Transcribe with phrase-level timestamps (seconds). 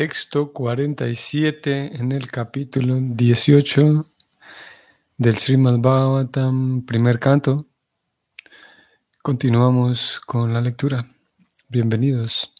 [0.00, 4.06] texto 47 en el capítulo 18
[5.18, 7.66] del Srimad Bhagavatam, primer canto.
[9.20, 11.06] Continuamos con la lectura.
[11.68, 12.54] Bienvenidos.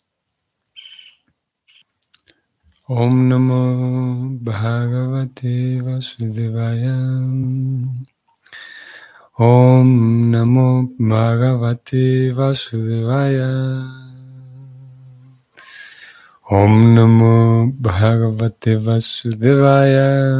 [2.84, 6.94] Om Namo Bhagavate Vasudevaya.
[9.38, 14.09] Om Namo Bhagavate Vasudevaya.
[16.50, 20.34] Om Namo Bhagavate Vasudevaya.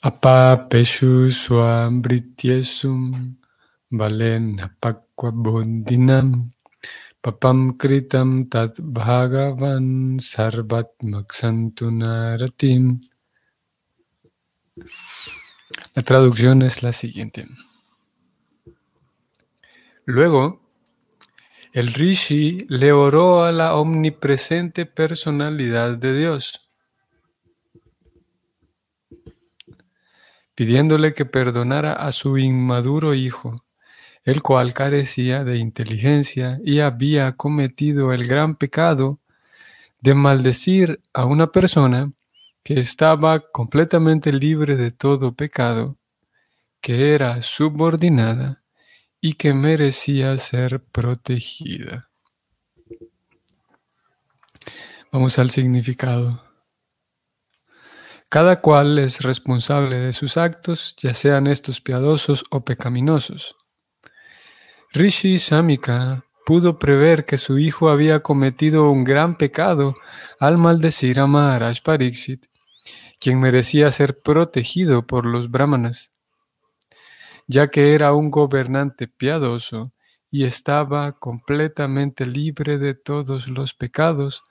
[0.00, 3.36] Apapeshu swambrityesum
[3.92, 6.56] valen apakwa bodhinam
[7.20, 12.96] papam kritam tat bhagavan sarvat naratim.
[15.94, 17.46] La traducción es la siguiente.
[20.04, 20.60] Luego,
[21.72, 26.68] el Rishi le oró a la omnipresente personalidad de Dios,
[30.56, 33.64] pidiéndole que perdonara a su inmaduro hijo,
[34.24, 39.20] el cual carecía de inteligencia y había cometido el gran pecado
[40.00, 42.12] de maldecir a una persona
[42.64, 45.96] que estaba completamente libre de todo pecado,
[46.80, 48.61] que era subordinada
[49.24, 52.10] y que merecía ser protegida.
[55.12, 56.42] Vamos al significado.
[58.28, 63.56] Cada cual es responsable de sus actos, ya sean estos piadosos o pecaminosos.
[64.92, 69.94] Rishi Samika pudo prever que su hijo había cometido un gran pecado
[70.40, 72.46] al maldecir a Maharaj Pariksit,
[73.20, 76.12] quien merecía ser protegido por los brahmanas
[77.52, 79.92] ya que era un gobernante piadoso
[80.30, 84.42] y estaba completamente libre de todos los pecados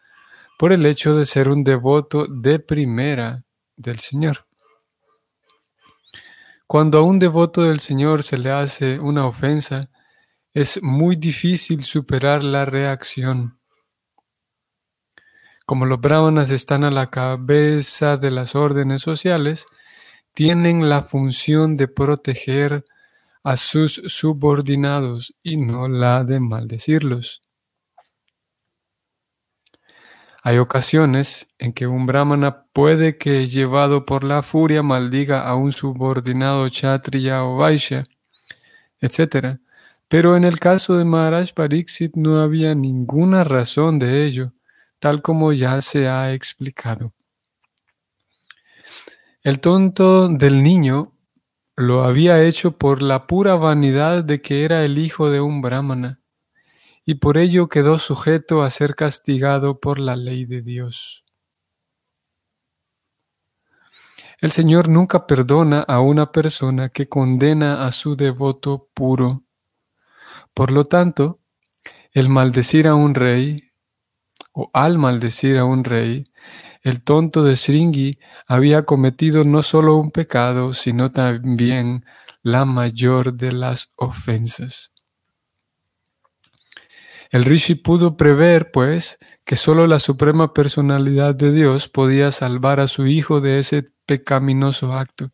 [0.60, 3.44] por el hecho de ser un devoto de primera
[3.76, 4.46] del Señor.
[6.68, 9.90] Cuando a un devoto del Señor se le hace una ofensa,
[10.54, 13.60] es muy difícil superar la reacción.
[15.66, 19.66] Como los brahmanas están a la cabeza de las órdenes sociales,
[20.34, 22.86] tienen la función de proteger
[23.44, 27.42] a sus subordinados y no la de maldecirlos.
[30.44, 35.72] Hay ocasiones en que un brahmana puede que llevado por la furia maldiga a un
[35.72, 38.08] subordinado kshatriya o vaishya,
[39.00, 39.60] etc.
[40.08, 44.54] Pero en el caso de Maharaj Pariksit no había ninguna razón de ello,
[45.00, 47.14] tal como ya se ha explicado.
[49.44, 51.14] El tonto del niño
[51.76, 56.22] lo había hecho por la pura vanidad de que era el hijo de un brahmana,
[57.06, 61.26] y por ello quedó sujeto a ser castigado por la ley de Dios.
[64.40, 69.44] El Señor nunca perdona a una persona que condena a su devoto puro.
[70.56, 71.42] Por lo tanto,
[72.12, 73.71] el maldecir a un rey,
[74.54, 76.26] o al maldecir a un rey,
[76.84, 82.06] el tonto de Sringi había cometido no solo un pecado, sino también
[82.44, 84.92] la mayor de las ofensas.
[87.30, 92.88] El Rishi pudo prever, pues, que solo la suprema personalidad de Dios podía salvar a
[92.88, 95.32] su hijo de ese pecaminoso acto.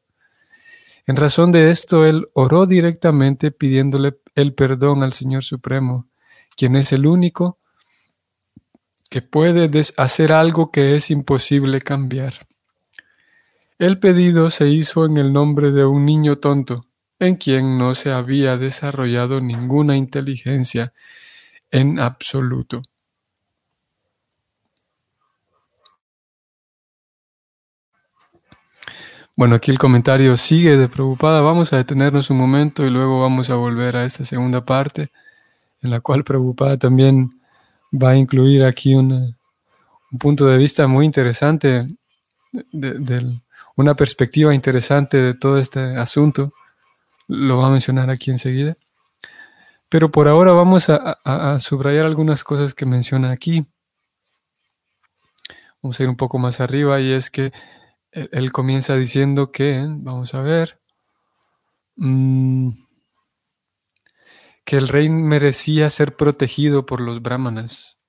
[1.08, 6.08] En razón de esto, él oró directamente pidiéndole el perdón al Señor Supremo,
[6.56, 7.58] quien es el único
[9.10, 12.48] que puede hacer algo que es imposible cambiar.
[13.80, 16.86] El pedido se hizo en el nombre de un niño tonto,
[17.20, 20.94] en quien no se había desarrollado ninguna inteligencia
[21.72, 22.82] en absoluto.
[29.36, 31.42] Bueno, aquí el comentario sigue de preocupada.
[31.42, 35.12] Vamos a detenernos un momento y luego vamos a volver a esta segunda parte,
[35.84, 37.37] en la cual preocupada también
[37.92, 39.36] va a incluir aquí un
[40.20, 41.88] punto de vista muy interesante,
[42.52, 43.40] de,
[43.76, 46.52] una perspectiva interesante de todo este asunto.
[47.28, 48.76] Lo va a mencionar aquí enseguida.
[49.90, 53.66] Pero por ahora vamos a, subrayar algunas cosas que menciona aquí.
[55.82, 57.54] Vamos a ir un poco más arriba y es que
[58.12, 60.80] él, comienza diciendo que, vamos a ver,
[61.96, 62.72] mm,
[64.68, 68.00] que el rey merecía ser protegido por los brahmanas.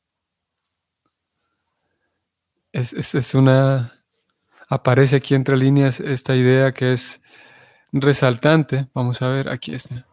[2.73, 4.03] Es, una.
[4.69, 7.23] Aparece aquí entre líneas esta idea que es
[7.93, 8.89] resaltante.
[8.93, 10.05] Vamos a ver, aquí está.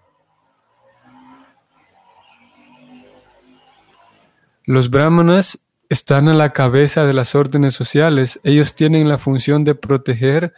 [4.67, 8.39] los brahmanas están a la cabeza de las órdenes sociales.
[8.43, 10.53] Ellos tienen la función de proteger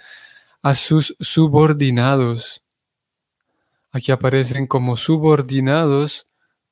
[0.61, 2.66] a sus subordinados.
[3.97, 6.27] Aquí aparecen como subordinados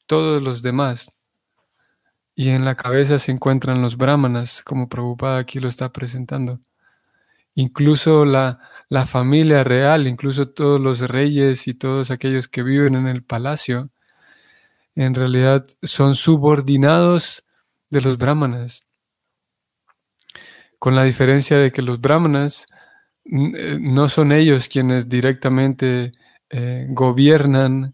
[0.06, 1.12] todos los demás.
[2.36, 6.60] Y en la cabeza se encuentran los brahmanas, como Prabhupada aquí lo está presentando.
[7.56, 13.08] Incluso la, la familia real, incluso todos los reyes y todos aquellos que viven en
[13.08, 13.90] el palacio,
[14.94, 17.44] en realidad son subordinados
[17.90, 18.84] de los brahmanas.
[20.78, 22.68] Con la diferencia de que los brahmanas
[23.26, 26.12] eh, no son ellos quienes directamente
[26.50, 27.94] eh, gobiernan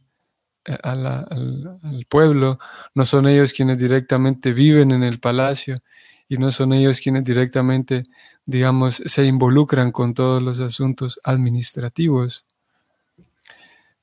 [0.65, 2.59] eh, al, pueblo,
[2.93, 5.81] no son ellos quienes directamente viven en el palacio
[6.27, 8.03] y no son ellos quienes directamente,
[8.45, 12.45] digamos, se involucran con todos los asuntos administrativos.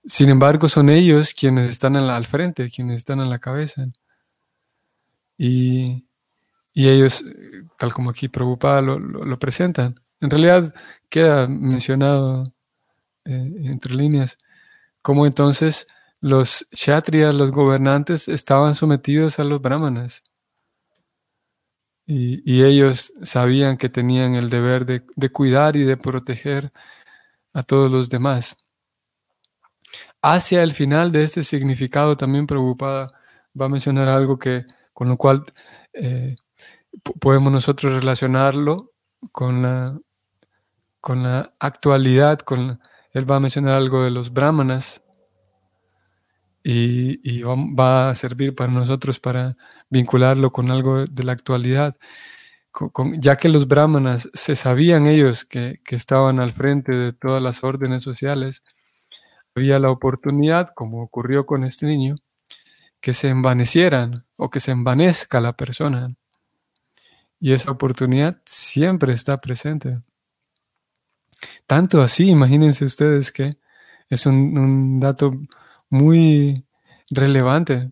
[0.04, 3.86] Sin embargo, son ellos quienes están al frente, quienes están a la cabeza.
[5.36, 6.04] Y,
[6.74, 7.24] ellos,
[7.78, 10.72] tal como aquí Prabhupada lo, lo, presentan, en realidad
[11.08, 12.44] queda mencionado
[13.28, 14.38] eh, entre líneas,
[15.02, 15.86] cómo entonces
[16.20, 20.24] los kshatriyas, los gobernantes, estaban sometidos a los brahmanas.
[22.06, 26.72] Y, ellos sabían que tenían el deber de, cuidar y de proteger
[27.52, 28.64] a todos los demás.
[30.22, 33.12] Hacia el final de este significado también preocupada
[33.60, 34.64] va a mencionar algo que
[34.94, 35.44] con lo cual
[35.92, 36.36] eh,
[37.20, 38.92] podemos nosotros relacionarlo
[39.32, 39.98] con la,
[41.00, 42.80] con la actualidad, con
[43.18, 45.04] él va a mencionar algo de los brahmanas
[46.62, 49.56] y, va a servir para nosotros para
[49.90, 51.96] vincularlo con algo de la actualidad.
[53.16, 58.04] ya que los brahmanas se sabían ellos que, estaban al frente de todas las órdenes
[58.04, 58.62] sociales,
[59.54, 62.16] había la oportunidad, como ocurrió con este niño,
[63.00, 66.14] que se envanecieran o que se envanezca la persona.
[67.40, 70.00] Y esa oportunidad siempre está presente.
[71.66, 73.56] Tanto así, imagínense ustedes que
[74.08, 75.32] es un dato
[75.90, 76.64] muy
[77.10, 77.90] relevante.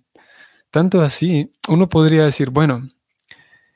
[0.70, 2.88] Tanto así, uno podría decir, bueno,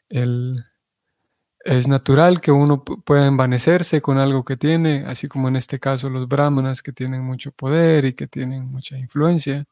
[0.08, 6.08] es natural que uno pueda envanecerse con algo que tiene, así como en este caso
[6.10, 9.66] los brahmanas que tienen mucho poder y que tienen mucha influencia.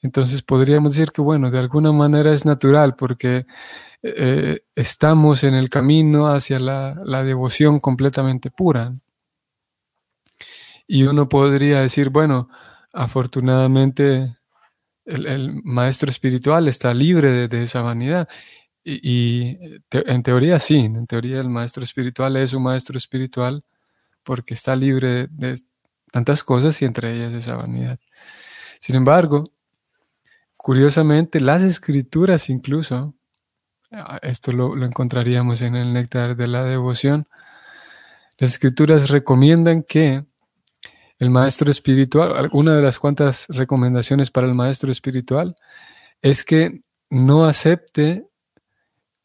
[0.00, 3.46] Entonces podríamos decir que, bueno, de alguna manera es natural porque
[4.02, 8.92] eh, estamos en el camino hacia la, la devoción completamente pura.
[10.86, 12.48] Y uno podría decir, bueno,
[12.92, 14.34] afortunadamente
[15.04, 18.28] el, maestro espiritual está libre de, esa vanidad.
[18.84, 19.58] Y,
[19.90, 23.64] en teoría sí, en teoría el maestro espiritual es un maestro espiritual
[24.22, 25.60] porque está libre de,
[26.10, 27.98] tantas cosas y entre ellas esa vanidad.
[28.80, 29.52] Sin embargo,
[30.56, 33.14] curiosamente, las escrituras incluso,
[34.22, 37.26] esto lo, lo encontraríamos en el néctar de la devoción,
[38.38, 40.24] las escrituras recomiendan que
[41.18, 45.54] el maestro espiritual, una de las cuantas recomendaciones para el maestro espiritual
[46.20, 48.26] es que no acepte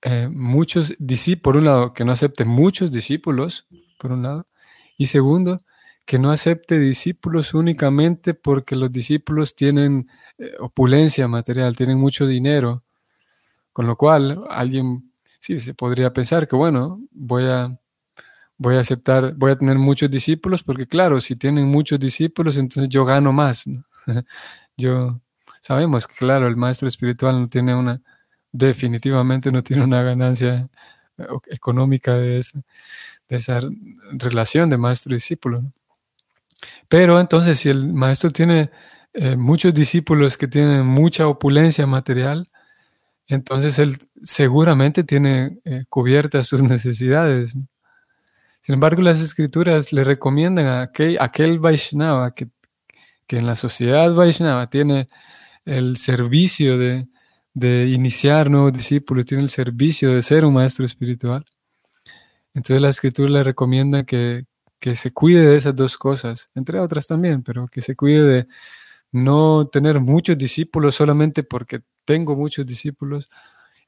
[0.04, 3.68] eh, muchos discípulos, por un lado, que no acepte muchos discípulos,
[3.98, 4.48] por un lado,
[4.96, 5.58] y segundo,
[6.06, 12.84] que no acepte discípulos únicamente porque los discípulos tienen eh, opulencia material, tienen mucho dinero,
[13.78, 17.80] con lo cual alguien sí se podría pensar que, bueno, voy a
[18.58, 22.90] voy a aceptar, voy a tener muchos discípulos, porque claro, si tienen muchos discípulos, entonces
[22.90, 23.66] yo gano más.
[24.78, 25.22] yo
[25.62, 28.02] sabemos que, claro, el maestro espiritual no tiene una,
[28.52, 30.68] definitivamente no tiene una ganancia
[31.20, 32.60] eh, económica de esa,
[33.30, 33.60] de esa
[34.14, 35.72] relación de maestro-discípulo.
[36.88, 38.72] Pero entonces, si el maestro tiene
[39.14, 42.50] eh, muchos discípulos que tienen mucha opulencia material,
[43.28, 47.58] entonces él seguramente tiene eh, cubiertas sus necesidades.
[48.62, 52.50] Sin embargo, las escrituras le recomiendan a aquel, aquel Vaishnava que,
[53.30, 55.08] en la sociedad Vaishnava tiene
[55.66, 57.08] el servicio de,
[57.88, 61.46] iniciar nuevos discípulos, tiene el servicio de ser un maestro espiritual.
[62.54, 64.46] Entonces la escritura le recomienda que,
[64.80, 68.48] que se cuide de esas dos cosas, entre otras también, pero que se cuide de
[69.12, 73.30] no tener muchos discípulos solamente porque tengo muchos discípulos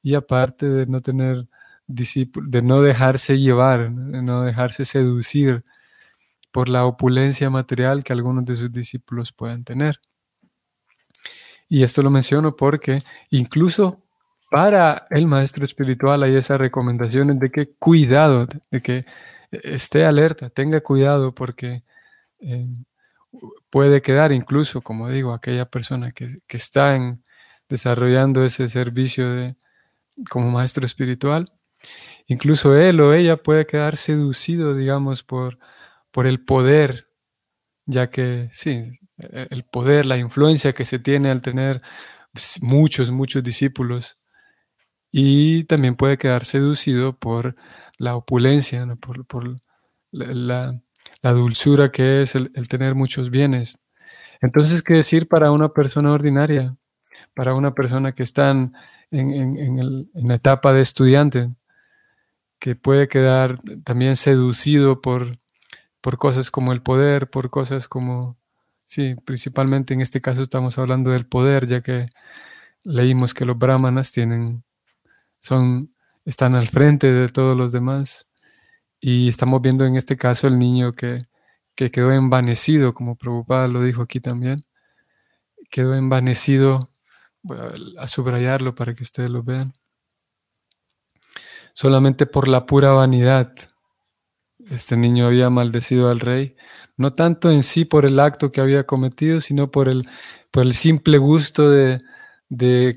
[0.03, 1.47] y aparte de no tener
[1.87, 5.63] de no dejarse llevar, de no dejarse seducir
[6.51, 9.99] por la opulencia material que algunos de sus discípulos puedan tener.
[11.67, 12.99] Y esto lo menciono porque
[13.31, 14.03] incluso
[14.51, 19.05] para el maestro espiritual hay esas recomendaciones de que cuidado, de que
[19.51, 21.83] esté alerta, tenga cuidado porque
[22.39, 22.67] eh,
[23.71, 27.23] puede quedar incluso, como digo, aquella persona que, que está en,
[27.69, 29.55] desarrollando ese servicio de,
[30.29, 31.45] como maestro espiritual.
[32.27, 35.59] Incluso él o ella puede quedar seducido, digamos, por,
[36.11, 37.07] por el poder,
[37.85, 41.81] ya que sí, e, el poder, la influencia que se tiene al tener
[42.33, 44.19] pues, muchos, muchos discípulos.
[45.11, 47.55] Y también puede quedar seducido por
[47.97, 49.25] la opulencia, por,
[50.11, 50.81] la,
[51.23, 53.79] dulzura que es el, tener muchos bienes.
[54.41, 56.77] Entonces, ¿qué decir para una persona ordinaria?
[57.33, 58.73] Para una persona que está en,
[59.11, 61.49] en la etapa de estudiante,
[62.59, 65.39] que puede quedar también seducido por,
[66.01, 68.37] por cosas como el poder, por cosas como,
[68.85, 72.07] sí, principalmente en este caso estamos hablando del poder, ya que
[72.83, 74.63] leímos que los brahmanas tienen,
[75.39, 75.93] son,
[76.25, 78.27] están al frente de todos los demás.
[79.01, 81.23] Y estamos viendo en este caso el niño que,
[81.75, 84.65] que quedó envanecido, como Prabhupada lo dijo aquí también,
[85.69, 86.88] quedó envanecido,
[87.41, 87.57] voy
[87.97, 89.73] a subrayarlo para que ustedes lo vean,
[91.73, 93.53] solamente por la pura vanidad
[94.69, 96.55] este niño había maldecido al rey,
[96.97, 100.07] no tanto en sí por el acto que había cometido, sino por el,
[100.51, 101.97] por el simple gusto de,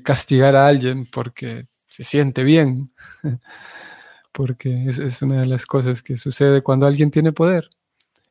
[0.03, 2.91] castigar a alguien porque se siente bien,
[4.31, 7.69] porque es, una de las cosas que sucede cuando alguien tiene poder.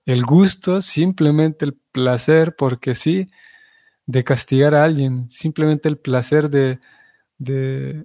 [0.04, 3.28] El gusto, simplemente el placer, porque sí,
[4.06, 6.78] de castigar a alguien, simplemente el placer de,
[7.38, 8.04] de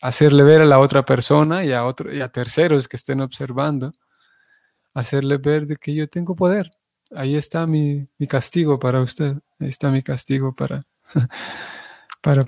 [0.00, 3.92] hacerle ver a la otra persona y a, otro, y a terceros que estén observando
[4.94, 6.70] hacerle ver de que yo tengo poder.
[7.14, 9.36] Ahí está mi, castigo para usted.
[9.58, 10.82] Ahí está mi castigo para,
[12.22, 12.44] para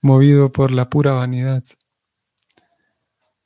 [0.00, 1.62] movido por la pura vanidad.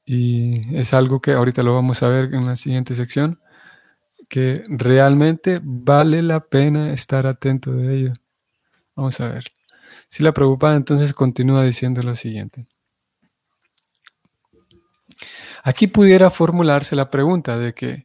[0.05, 3.41] Y es algo que ahorita lo vamos a ver en la siguiente sección,
[4.29, 8.13] que realmente vale la pena estar atento de ello.
[8.95, 9.53] Vamos a ver.
[10.09, 12.67] Si la preocupada entonces continúa diciendo lo siguiente.
[15.63, 18.05] Aquí pudiera formularse la pregunta de que,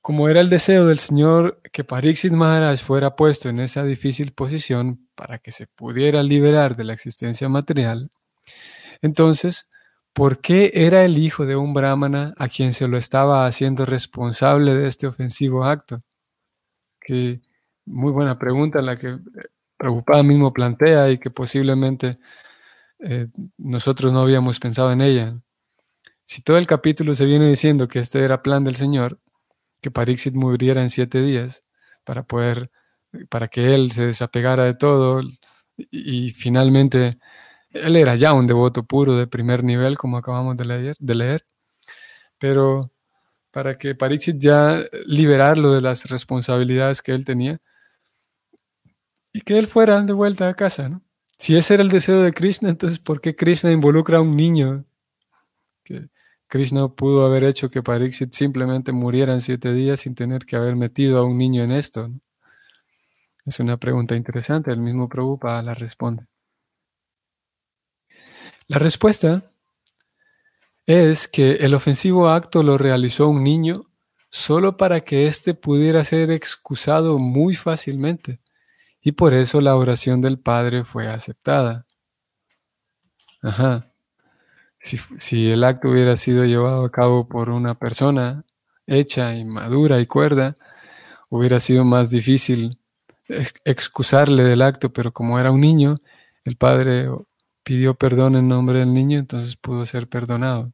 [0.00, 5.08] como era el deseo del Señor que Pariksit Maharaj fuera puesto en esa difícil posición
[5.14, 8.10] para que se pudiera liberar de la existencia material,
[9.00, 9.68] entonces,
[10.12, 14.74] ¿por qué era el hijo de un brahmana a quien se lo estaba haciendo responsable
[14.74, 16.02] de este ofensivo acto?
[17.00, 17.40] Que
[17.86, 19.20] muy buena pregunta la que eh,
[19.76, 22.18] Prabhupada mismo plantea y que posiblemente
[23.00, 23.28] eh,
[23.58, 25.42] nosotros no habíamos pensado en ella
[26.24, 29.18] si todo el capítulo se viene diciendo que este era plan del Señor,
[29.82, 31.64] que Parixit muriera en siete días
[32.04, 32.70] para poder,
[33.28, 35.20] para que él se desapegara de todo
[35.76, 37.18] y, finalmente
[37.72, 41.46] él era ya un devoto puro de primer nivel, como acabamos de leer, de leer
[42.42, 42.90] pero
[43.52, 47.60] para que Parixit ya liberarlo de las responsabilidades que él tenía
[49.32, 51.02] y que él fuera de vuelta a casa, ¿no?
[51.38, 54.84] Si ese era el deseo de Krishna, entonces ¿por qué Krishna involucra a un niño
[55.84, 56.08] que
[56.48, 60.74] Krishna pudo haber hecho que Pariksit simplemente muriera en siete días sin tener que haber
[60.74, 62.10] metido a un niño en esto.
[63.46, 66.26] Es una pregunta interesante, el mismo Prabhupada la responde.
[68.72, 69.42] La respuesta
[70.86, 73.84] es que el ofensivo acto lo realizó un niño
[74.30, 78.40] solo para que éste pudiera ser excusado muy fácilmente,
[79.02, 81.84] y por eso la oración del Padre fue aceptada.
[83.42, 83.92] Ajá.
[84.78, 88.42] Si, el acto hubiera sido llevado a cabo por una persona
[88.86, 90.54] hecha y madura y cuerda,
[91.28, 92.78] hubiera sido más difícil
[93.66, 95.96] excusarle del acto, pero como era un niño,
[96.44, 97.10] el padre
[97.62, 100.72] pidió perdón en nombre del niño, entonces pudo ser perdonado.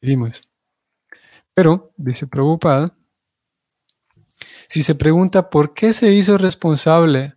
[0.00, 0.42] Vimos.
[1.54, 2.96] Pero, dice Prabhupada,
[4.68, 7.34] si se pregunta por qué se hizo responsable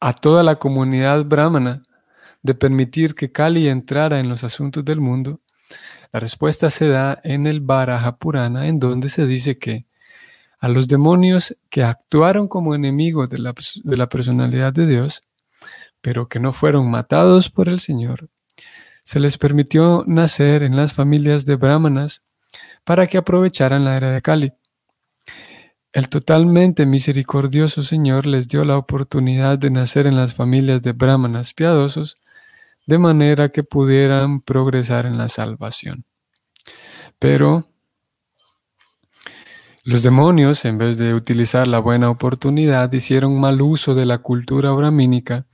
[0.00, 1.82] a toda la comunidad brahmana
[2.42, 5.40] de permitir que Kali entrara en los asuntos del mundo,
[6.12, 9.86] la respuesta se da en el Baraja Purana, en donde se dice que
[10.58, 15.22] a los demonios que actuaron como enemigos de la, de la personalidad de Dios,
[16.06, 18.28] pero que no fueron matados por el Señor,
[19.02, 22.28] se les permitió nacer en las familias de brahmanas
[22.84, 24.52] para que aprovecharan la era de Kali.
[25.92, 31.52] El totalmente misericordioso Señor les dio la oportunidad de nacer en las familias de brahmanas
[31.52, 32.18] piadosos
[32.86, 36.04] de manera que pudieran progresar en la salvación.
[37.18, 37.66] Pero
[39.82, 44.70] los demonios, en vez de utilizar la buena oportunidad, hicieron mal uso de la cultura
[44.70, 45.46] brahmínica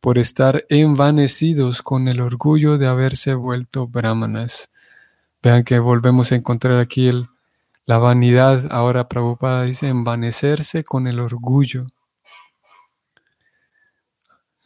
[0.00, 4.72] por estar envanecidos con el orgullo de haberse vuelto brahmanas.
[5.42, 7.10] Vean que volvemos a encontrar aquí
[7.84, 8.66] la vanidad.
[8.70, 11.86] Ahora Prabhupada dice envanecerse con el orgullo.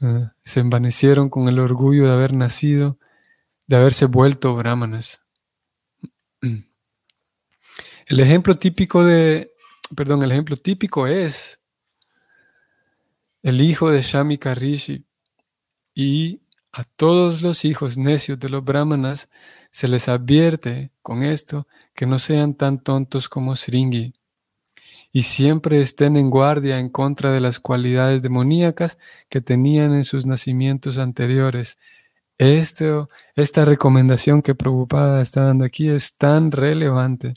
[0.01, 2.99] eh, se envanecieron con el orgullo de haber nacido,
[3.67, 5.25] de haberse vuelto brahmanas.
[8.07, 9.55] El ejemplo típico de,
[9.97, 11.63] perdón, el ejemplo típico es
[13.43, 15.07] el hijo de Shamika Rishi
[15.95, 16.41] y
[16.73, 19.29] a todos los hijos necios de los brahmanas
[19.71, 24.13] se les advierte con esto que no sean tan tontos como Sringi
[25.13, 28.99] y siempre estén en guardia en contra de las cualidades demoníacas
[29.29, 31.79] que tenían en sus nacimientos anteriores.
[32.39, 37.35] Esto, esta recomendación que Prabhupada está dando aquí es tan relevante.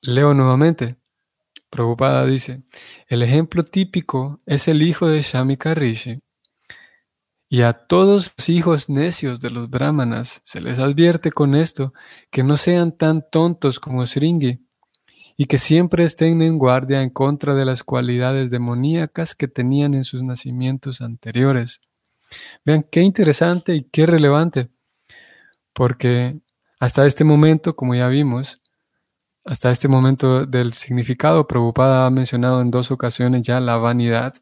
[0.00, 0.96] Leo nuevamente.
[2.26, 2.62] Dice,
[3.08, 6.20] el ejemplo típico es el hijo de Shamika Rishi,
[7.48, 11.92] y a todos los hijos necios de los brahmanas se les advierte con esto
[12.30, 14.66] que no sean tan tontos como Sringi
[15.36, 20.02] y que siempre estén en guardia en contra de las cualidades demoníacas que tenían en
[20.02, 21.82] sus nacimientos anteriores.
[22.64, 24.70] Vean qué interesante y qué relevante,
[25.72, 26.40] porque
[26.80, 28.60] hasta este momento, como ya vimos,
[29.46, 34.34] hasta este momento del significado, Prabhupada ha mencionado en dos ocasiones ya la vanidad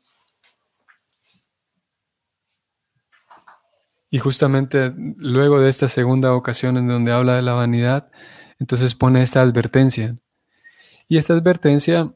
[4.15, 8.13] Y justamente luego de esta segunda ocasión en donde habla de la vanidad,
[8.61, 10.17] entonces pone esta advertencia.
[11.09, 12.13] Y esta advertencia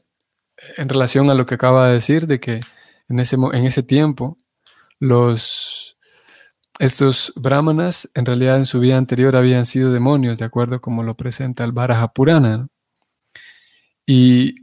[0.77, 2.61] en relación a lo que acaba de decir, de que
[3.09, 4.37] en ese, en ese tiempo
[4.97, 5.97] los,
[6.79, 11.17] estos brahmanas en realidad en su vida anterior habían sido demonios, de acuerdo como lo
[11.17, 12.67] presenta el Baraja Purana.
[14.11, 14.55] Y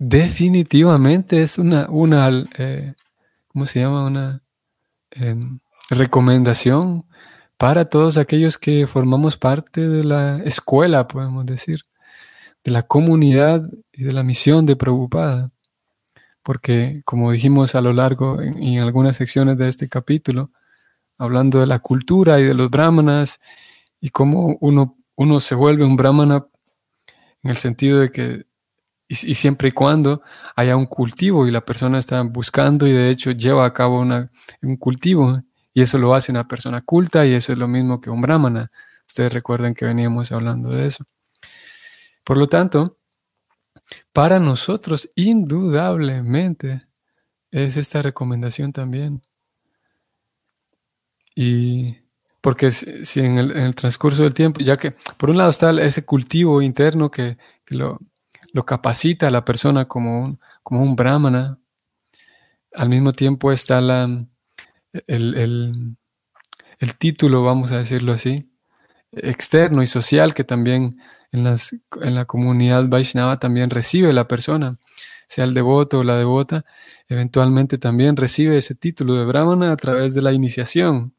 [0.00, 2.94] definitivamente es una, una eh,
[3.46, 4.04] ¿cómo se llama?
[4.04, 4.42] Una...
[5.12, 7.06] Em, recomendación
[7.56, 11.82] para todos aquellos que formamos parte de la escuela, podemos decir,
[12.64, 15.52] de la comunidad y de la misión de Prabhupada.
[16.42, 20.50] Porque, como dijimos a lo largo en, algunas secciones de este capítulo,
[21.16, 23.38] hablando de la cultura y de los brahmanas
[24.00, 26.44] y cómo uno, uno se vuelve un brahmana
[27.44, 28.49] en el sentido de que,
[29.12, 30.22] y, siempre y cuando
[30.54, 34.30] haya un cultivo y la persona está buscando y de hecho lleva a cabo una,
[34.62, 35.42] un cultivo
[35.74, 38.70] y eso lo hace una persona culta y eso es lo mismo que un brahmana.
[39.08, 41.04] Ustedes recuerden que veníamos hablando de eso.
[42.22, 42.98] Por lo tanto,
[44.12, 46.86] para nosotros indudablemente
[47.50, 49.22] es esta recomendación también.
[51.34, 51.96] Y
[52.40, 56.62] porque si en el, transcurso del tiempo, ya que por un lado está ese cultivo
[56.62, 57.98] interno que, lo,
[58.64, 61.58] capacita a la persona como un, como un brahmana,
[62.74, 64.08] al mismo tiempo está la,
[65.06, 65.96] el,
[66.98, 68.50] título, vamos a decirlo así,
[69.12, 71.00] externo y social que también
[71.32, 74.78] en, las, en la comunidad Vaishnava también recibe la persona,
[75.28, 76.64] sea el devoto o la devota,
[77.08, 81.14] eventualmente también recibe ese título de Brahmana a través de la iniciación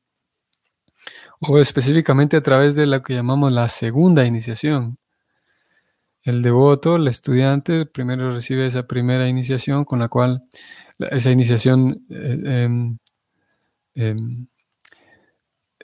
[1.40, 4.98] o específicamente a través de lo que llamamos la segunda iniciación.
[6.24, 10.44] El devoto, el estudiante, primero recibe esa primera iniciación con la cual
[11.00, 12.98] esa iniciación eh, em,
[13.96, 14.48] Em,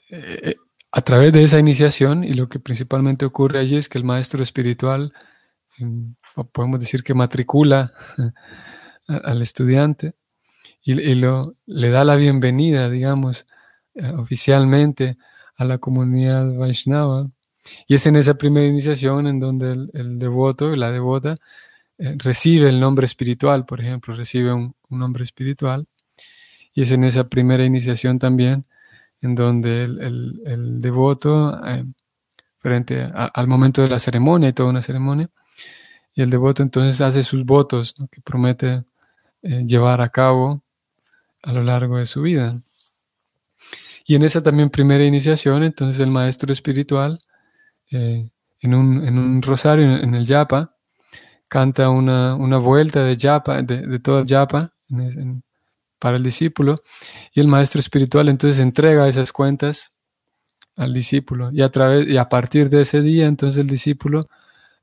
[0.10, 0.56] eh,
[0.92, 4.42] a través de esa iniciación, y lo que principalmente ocurre allí es que el maestro
[4.44, 5.14] espiritual,
[5.80, 6.16] em,
[6.54, 7.94] podemos decir que matricula
[9.08, 10.16] al estudiante
[10.84, 13.48] y, lo, le da la bienvenida, digamos,
[13.96, 15.18] eh, oficialmente
[15.58, 17.30] a la comunidad Vaishnava.
[17.88, 21.36] Y es en esa primera iniciación en donde el, devoto y la devota
[21.98, 25.88] eh, recibe el nombre espiritual, por ejemplo, recibe un nombre espiritual
[26.78, 28.66] y es en esa primera iniciación también
[29.22, 31.84] en donde el, devoto, eh,
[32.58, 35.28] frente al momento de la ceremonia, y toda una ceremonia,
[36.14, 38.84] y el devoto entonces hace sus votos que promete
[39.42, 40.62] eh, llevar a cabo
[41.42, 42.62] a lo largo de su vida.
[44.06, 47.20] Y en esa también primera iniciación, entonces el maestro espiritual,
[47.92, 48.30] eh,
[48.62, 50.76] en, un, rosario, en, el yapa,
[51.48, 55.44] canta una, vuelta de yapa, de, el yapa, en,
[56.00, 56.76] para el discípulo
[57.34, 59.96] y el maestro espiritual entonces entrega esas cuentas
[60.76, 61.50] al discípulo.
[61.52, 64.28] Y a través y a partir de ese día entonces el discípulo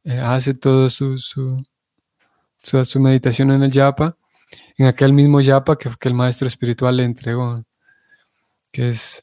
[0.04, 1.62] eh, hace todo su, su,
[2.58, 4.16] su, meditación en el yapa
[4.76, 7.64] en aquel mismo yapa que, que, el maestro espiritual le entregó
[8.72, 9.22] que es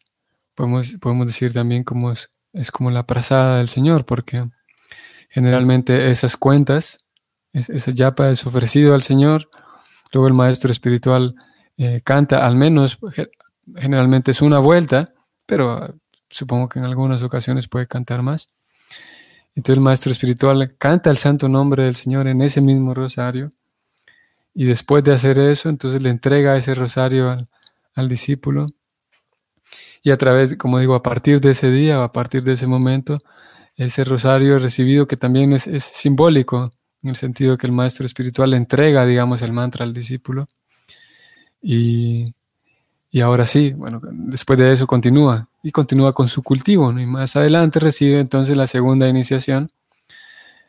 [0.56, 4.46] podemos, podemos decir también como es, es como la prasada del Señor porque
[5.30, 7.00] generalmente esas cuentas
[7.54, 9.50] esa yapa es ofrecido al Señor
[10.12, 11.36] luego el maestro espiritual
[11.78, 13.00] eh, canta, al menos
[13.76, 15.14] generalmente es una vuelta,
[15.46, 15.96] pero
[16.30, 18.50] supongo que en algunas ocasiones puede cantar más.
[19.56, 23.52] Entonces el maestro espiritual canta el santo nombre del Señor en ese mismo rosario
[24.54, 27.50] Y después de hacer eso, entonces le entrega ese rosario al,
[27.96, 28.68] al discípulo.
[30.04, 33.20] Y a través, como digo, a partir de ese día a partir de ese momento,
[33.76, 36.72] ese rosario recibido que también es, simbólico,
[37.04, 40.48] en el sentido que el maestro espiritual entrega, digamos, el mantra al discípulo.
[41.62, 42.34] Y,
[43.12, 46.92] y ahora sí, bueno, después de eso continúa y continúa con su cultivo.
[47.00, 49.68] Y más adelante recibe entonces la segunda iniciación,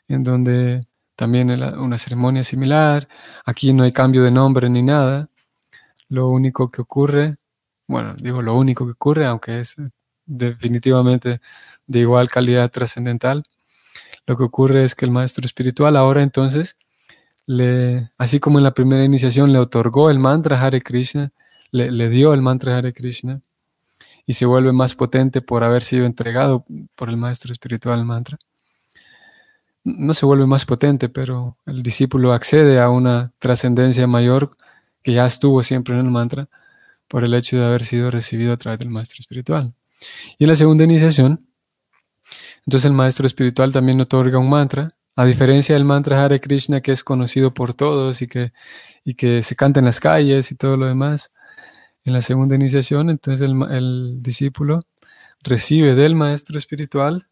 [0.08, 0.80] en donde
[1.16, 3.08] también una ceremonia similar.
[3.44, 5.28] Aquí no hay cambio de nombre ni nada.
[6.08, 7.36] Lo único que ocurre,
[7.92, 9.76] bueno, digo lo único que ocurre, aunque es
[10.26, 11.40] definitivamente
[11.86, 13.44] de igual calidad trascendental,
[14.26, 16.76] lo que ocurre es que el maestro espiritual ahora entonces,
[17.46, 21.32] le, así como en la primera iniciación le otorgó el mantra Hare Krishna,
[21.70, 23.40] le, le dio el mantra Hare Krishna
[24.26, 26.64] y se vuelve más potente por haber sido entregado
[26.96, 28.38] por el maestro espiritual el mantra
[29.84, 34.56] no se vuelve más potente, pero el discípulo accede a una trascendencia mayor
[35.02, 36.48] que ya estuvo siempre en el mantra
[37.12, 39.74] por el hecho de haber sido recibido a través del maestro espiritual.
[40.38, 41.46] Y en la segunda iniciación,
[42.64, 46.90] entonces el maestro espiritual también otorga un mantra, a diferencia del mantra Hare Krishna que
[46.90, 48.54] es conocido por todos y que,
[49.04, 51.34] y que se canta en las calles y todo lo demás.
[52.02, 54.80] En la segunda iniciación, entonces el, el discípulo
[55.42, 57.26] recibe del maestro espiritual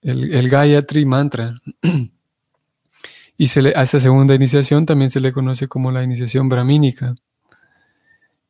[0.00, 1.56] el, el Gayatri Mantra.
[3.36, 7.16] y se le, a esta segunda iniciación también se le conoce como la iniciación brahmínica.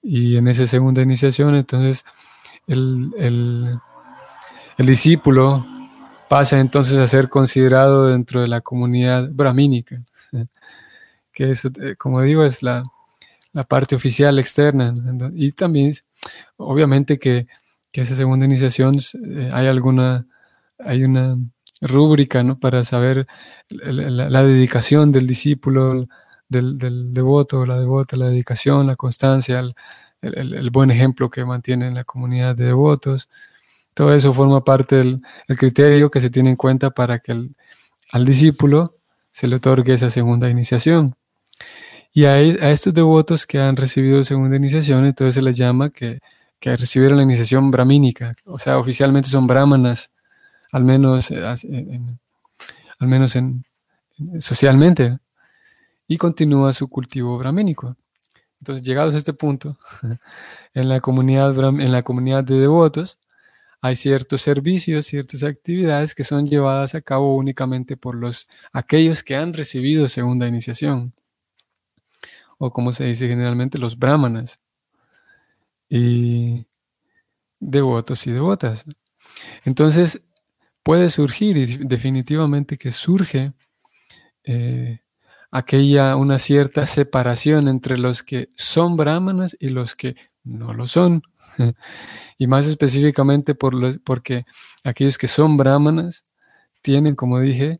[0.08, 2.04] Y en esa segunda iniciación, entonces,
[2.68, 5.66] el, el, discípulo
[6.28, 10.02] pasa entonces a ser considerado dentro de la comunidad brahmínica,
[11.32, 12.84] que es, eh, como digo, es la,
[13.52, 14.94] la parte oficial externa.
[15.34, 15.92] Y también,
[16.56, 17.48] obviamente que,
[17.90, 20.26] que esa segunda iniciación eh, hay alguna
[20.78, 21.36] hay una
[21.80, 22.58] rúbrica ¿no?
[22.58, 23.26] para saber
[23.68, 26.06] la, dedicación del discípulo,
[26.48, 26.78] del,
[27.12, 29.64] devoto, la devota, la dedicación, la constancia,
[30.22, 33.28] el, buen ejemplo que mantiene la comunidad de devotos.
[33.94, 35.22] Todo eso forma parte del
[35.58, 37.32] criterio que se tiene en cuenta para que
[38.12, 38.96] al discípulo
[39.30, 41.14] se le otorgue esa segunda iniciación.
[42.12, 46.20] Y a, a, estos devotos que han recibido segunda iniciación, entonces se les llama que,
[46.58, 50.12] que recibieron la iniciación brahmínica, o sea, oficialmente son brahmanas,
[50.72, 52.18] al menos, eh, en,
[52.98, 53.64] al menos en,
[54.40, 55.18] socialmente,
[56.08, 57.96] y continúa su cultivo brahmínico.
[58.60, 59.78] Entonces, llegados a este punto,
[60.74, 63.20] en la comunidad, en la comunidad de devotos,
[63.80, 69.36] hay ciertos servicios, ciertas actividades que son llevadas a cabo únicamente por los, aquellos que
[69.36, 71.12] han recibido segunda iniciación,
[72.58, 74.60] o como se dice generalmente, los brahmanas,
[75.88, 76.66] y
[77.60, 78.84] devotos y devotas.
[79.64, 80.26] Entonces,
[80.82, 83.52] puede surgir, y definitivamente que surge,
[84.44, 85.00] eh,
[85.50, 91.22] aquella una cierta separación entre los que son brahmanas y los que no lo son.
[92.38, 94.44] y más específicamente por los, porque
[94.84, 96.26] aquellos que son brahmanas
[96.82, 97.78] tienen, como dije,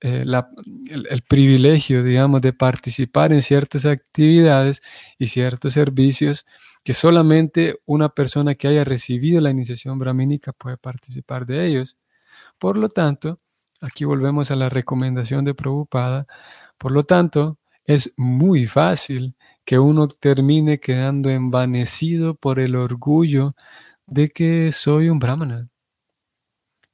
[0.00, 4.82] eh, el, el, privilegio, digamos, de participar en ciertas actividades
[5.18, 6.46] y ciertos servicios
[6.84, 11.96] que solamente una persona que haya recibido la iniciación brahmínica puede participar de ellos.
[12.58, 13.38] Por lo tanto,
[13.80, 16.26] aquí volvemos a la recomendación de Prabhupada,
[16.78, 23.54] por lo tanto, es muy fácil que uno termine quedando envanecido por el orgullo
[24.06, 25.68] de que soy un brahmana.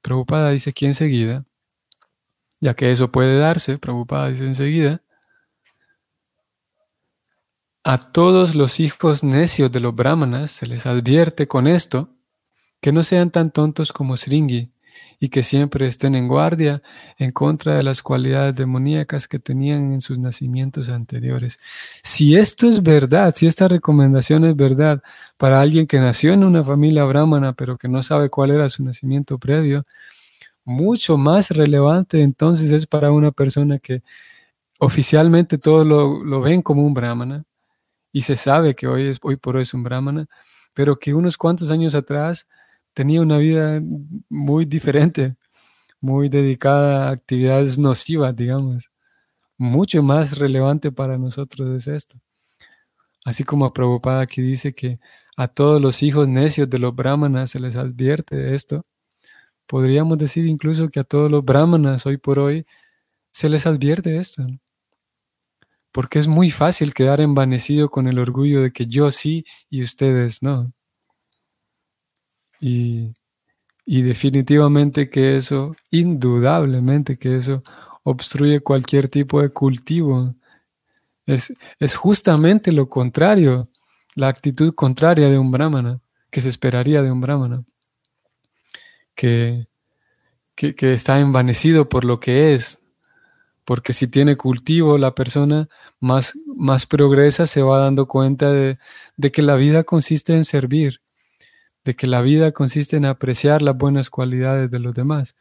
[0.01, 1.45] Prabhupada dice aquí enseguida,
[2.61, 5.03] ya que eso puede darse, Prabhupada dice enseguida,
[7.85, 12.11] a todos los hijos necios de los brahmanas se les advierte con esto
[12.81, 14.73] que no sean tan tontos como Sringi,
[15.21, 16.83] y que siempre estén en guardia
[17.19, 21.61] en contra de las cualidades demoníacas que tenían en sus nacimientos anteriores.
[22.03, 25.03] Si esto es verdad, si esta recomendación es verdad
[25.37, 28.83] para alguien que nació en una familia brahmana pero que no sabe cuál era su
[28.83, 29.85] nacimiento previo,
[30.65, 34.03] mucho más relevante entonces es para una persona que
[34.79, 37.45] oficialmente todos lo, lo ven como un brahmana
[38.13, 40.27] y se sabe que hoy, es, hoy por hoy es un brahmana,
[40.75, 42.49] pero que unos cuantos años atrás
[42.95, 43.81] tenía una vida
[44.29, 45.37] muy diferente,
[46.01, 48.91] muy dedicada a actividades nocivas, digamos.
[49.59, 52.19] Mucho más relevante para nosotros es esto.
[53.25, 54.99] Así como Prabhupada aquí dice que
[55.37, 58.85] a todos los hijos necios de los brahmanas se les advierte de esto,
[59.67, 62.67] podríamos decir incluso que a todos los brahmanas hoy por hoy
[63.31, 64.47] se les advierte esto.
[65.93, 70.43] Porque es muy fácil quedar envanecido con el orgullo de que yo sí y ustedes
[70.43, 70.73] no.
[72.65, 73.13] Y,
[73.85, 77.65] definitivamente que eso, indudablemente que eso
[78.05, 80.37] obstruye cualquier tipo de cultivo.
[81.27, 83.69] Es, es justamente lo contrario,
[84.15, 87.65] la actitud contraria de un brahmana, que se esperaría de un brahmana,
[89.17, 89.67] que,
[90.55, 92.85] que, que está envanecido por lo que es,
[93.65, 98.79] porque si tiene cultivo la persona más, más progresa, se va dando cuenta de,
[99.17, 101.02] de, que la vida consiste en servir,
[101.85, 105.37] de que la vida consiste en apreciar las buenas cualidades de los demás.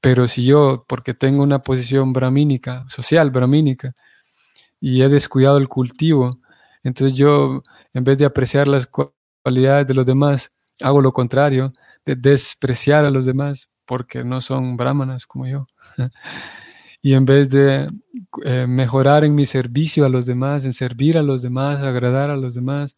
[0.00, 3.94] Pero si yo, porque tengo una posición brahmínica, social brahmínica,
[4.80, 6.38] y he descuidado el cultivo,
[6.84, 11.72] entonces yo, en vez de apreciar las cualidades de los demás, hago lo contrario,
[12.04, 15.66] de despreciar a los demás porque no son brahmanas como yo.
[17.02, 17.88] y en vez de
[18.44, 22.36] eh, mejorar en mi servicio a los demás, en servir a los demás, agradar a
[22.36, 22.96] los demás,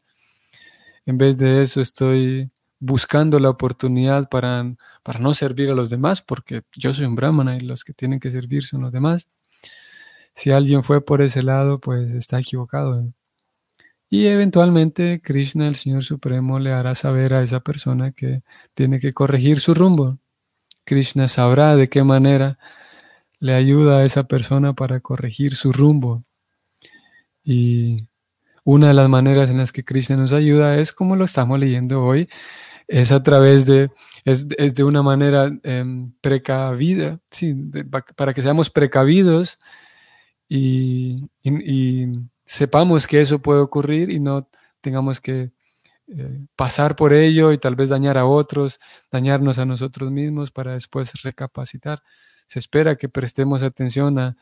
[1.11, 4.65] en vez de eso estoy buscando la oportunidad para,
[5.03, 8.21] para no servir a los demás, porque yo soy un brahmana y los que tienen
[8.21, 9.29] que servir son los demás.
[10.35, 13.13] Si alguien fue por ese lado, pues está equivocado.
[14.09, 18.43] Y eventualmente Krishna, el Señor Supremo, le hará saber a esa persona que
[18.75, 20.19] tiene que corregir su rumbo.
[20.85, 22.59] Krishna sabrá de qué manera
[23.41, 26.25] le ayuda a esa persona para corregir su rumbo.
[27.43, 28.10] Y
[28.65, 32.03] una de las maneras en las que Krishna nos ayuda es como lo estamos leyendo
[32.05, 32.29] hoy,
[32.89, 33.91] es a través de,
[34.25, 37.55] es, de una manera em, precavida, sí,
[38.17, 39.59] para que seamos precavidos
[40.49, 41.29] y,
[42.45, 44.49] sepamos que eso puede ocurrir y no
[44.81, 45.53] tengamos que
[46.09, 48.81] eh, pasar por ello y tal vez dañar a otros,
[49.13, 52.03] dañarnos a nosotros mismos para después recapacitar.
[52.49, 54.37] Se espera que prestemos atención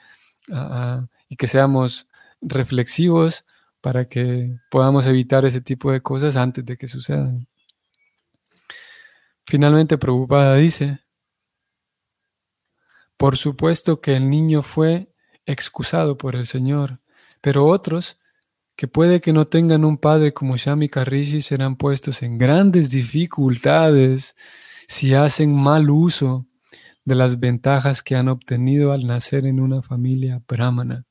[1.29, 2.09] y que seamos
[2.41, 3.45] reflexivos
[3.81, 7.47] para que podamos evitar ese tipo de cosas antes de que sucedan.
[9.45, 11.01] Finalmente, Preocupada dice,
[13.17, 15.13] por supuesto que el niño fue
[15.47, 17.01] excusado por el Señor,
[17.41, 18.19] pero otros
[18.77, 24.37] que puede que no tengan un padre como Shami Karishi serán puestos en grandes dificultades
[24.87, 26.47] si hacen mal uso
[27.05, 31.07] de las ventajas que han obtenido al nacer en una familia brahmana.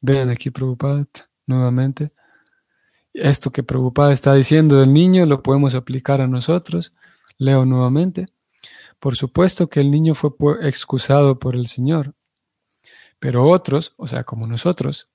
[0.00, 1.06] Vean aquí Prabhupada
[1.46, 2.12] nuevamente.
[3.12, 6.92] Esto que Prabhupada está diciendo del niño lo podemos aplicar a nosotros.
[7.38, 8.26] Leo nuevamente.
[8.98, 10.30] Por supuesto que el niño fue
[10.62, 12.14] excusado por el Señor,
[13.18, 15.08] pero otros, o sea, como nosotros,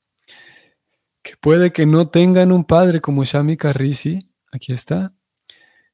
[1.21, 4.19] que puede que no tengan un padre como Shami Risi,
[4.51, 5.13] aquí está,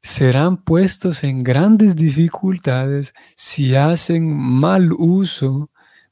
[0.02, 5.70] serán puestos en grandes dificultades si hacen mal uso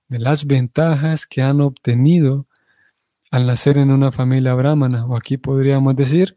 [0.07, 2.47] de las ventajas que han obtenido
[3.31, 5.05] al nacer en una familia brahmana.
[5.05, 6.35] O aquí podríamos decir,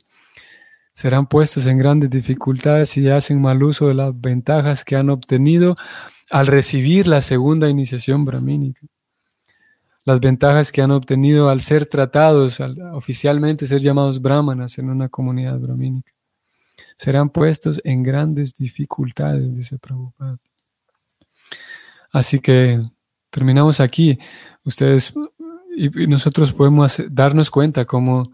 [0.93, 5.77] serán puestos en grandes dificultades si hacen mal uso de las ventajas que han obtenido
[6.31, 8.87] al recibir la segunda iniciación brahmínica.
[10.05, 15.09] Las ventajas que han obtenido al ser tratados, al oficialmente ser llamados brahmanas en una
[15.09, 16.13] comunidad brahmínica
[16.97, 20.39] serán puestos en grandes dificultades, dice Prabhupada.
[22.11, 22.83] Así que
[23.31, 24.19] terminamos aquí.
[24.65, 25.15] Ustedes
[25.87, 28.31] y, nosotros podemos darnos cuenta cómo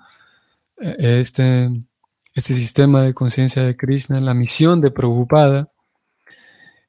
[0.81, 1.71] eh, este,
[2.35, 5.71] este sistema de conciencia de Krishna, la misión de Prabhupada,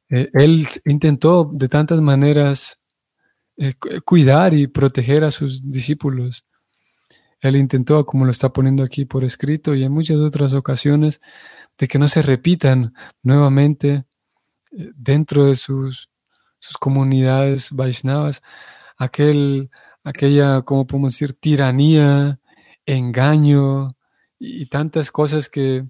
[0.10, 2.82] eh, él intentó de tantas maneras
[3.58, 3.74] eh,
[4.06, 6.46] cuidar y proteger a sus discípulos.
[7.42, 11.22] Él intentó, como lo está poniendo aquí por escrito, y en muchas otras ocasiones,
[11.78, 14.06] de que no se repitan nuevamente
[14.72, 16.10] dentro de sus,
[16.60, 18.42] sus comunidades Vaishnavas
[18.98, 19.70] aquel,
[20.06, 22.40] aquella, como podemos decir, tiranía,
[22.86, 23.90] engaño
[24.40, 25.86] y, tantas cosas que,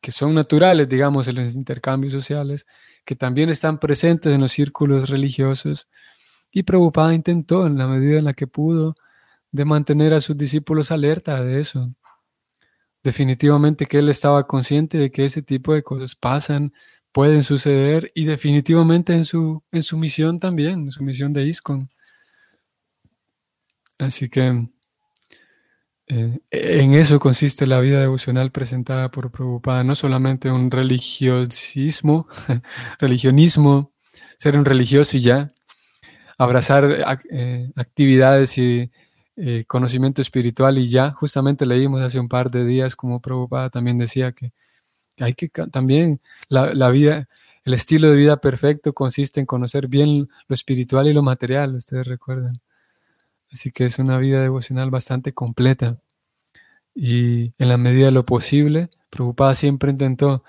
[0.00, 2.66] que son naturales, digamos, en los intercambios sociales,
[3.04, 5.88] que también están presentes en los círculos religiosos.
[6.52, 8.94] Y Prabhupada intentó, en la medida en la que pudo,
[9.52, 11.90] de mantener a sus discípulos alerta de eso
[13.06, 16.74] definitivamente que él estaba consciente de que ese tipo de cosas pasan,
[17.12, 21.88] pueden suceder y definitivamente en su, en su misión también, en su misión de ISCON.
[23.98, 24.68] Así que
[26.08, 32.28] eh, en eso consiste la vida devocional presentada por Prabhupada, no solamente un religiosismo,
[33.00, 33.92] religionismo,
[34.38, 35.52] ser un religioso y ya,
[36.38, 38.90] abrazar eh, actividades y
[39.36, 43.98] eh, conocimiento espiritual y ya, justamente leímos hace un par de días como Prabhupada también
[43.98, 44.52] decía que
[45.18, 47.28] hay que también la, vida,
[47.64, 52.06] el estilo de vida perfecto consiste en conocer bien lo espiritual y lo material, ustedes
[52.06, 52.60] recuerdan.
[53.52, 56.00] Así que es una vida devocional bastante completa.
[56.94, 60.44] Y en la medida de lo posible, Prabhupada siempre intentó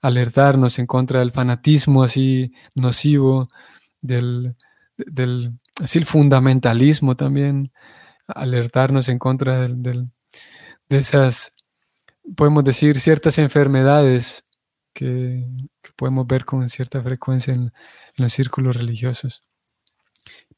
[0.00, 3.48] alertarnos en contra del fanatismo así nocivo,
[4.00, 4.56] del,
[4.96, 7.72] del así el fundamentalismo también,
[8.26, 10.08] alertarnos en contra de
[10.90, 11.54] esas,
[12.36, 14.48] podemos decir, ciertas enfermedades
[14.92, 15.46] que,
[15.96, 17.72] podemos ver con cierta frecuencia en,
[18.16, 19.42] los círculos religiosos.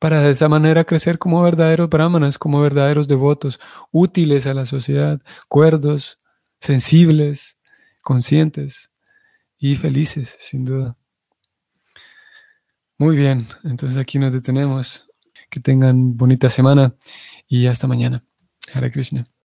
[0.04, 3.58] Para de esa manera crecer como verdaderos brahmanas, como verdaderos devotos,
[3.90, 6.18] útiles a la sociedad, cuerdos,
[6.60, 7.56] sensibles,
[8.02, 8.90] conscientes
[9.56, 10.98] y felices, sin duda.
[12.98, 15.10] Muy bien, entonces aquí nos detenemos.
[15.48, 16.94] Que tengan bonita semana
[17.48, 18.22] y hasta mañana.
[18.74, 19.24] Hare Krishna.